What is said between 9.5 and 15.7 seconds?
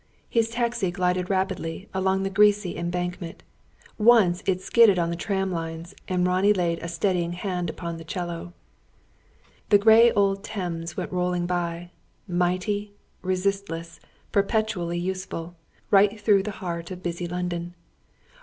The grey old Thames went rolling by mighty, resistless, perpetually useful